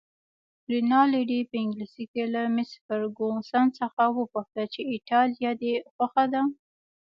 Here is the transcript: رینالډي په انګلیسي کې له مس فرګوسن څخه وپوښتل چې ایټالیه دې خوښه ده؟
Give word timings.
رینالډي 0.71 1.39
په 1.49 1.55
انګلیسي 1.63 2.03
کې 2.11 2.23
له 2.33 2.41
مس 2.55 2.71
فرګوسن 2.85 3.65
څخه 3.79 4.03
وپوښتل 4.17 4.65
چې 4.73 4.81
ایټالیه 4.93 5.51
دې 5.61 5.73
خوښه 5.93 6.25
ده؟ 6.33 6.41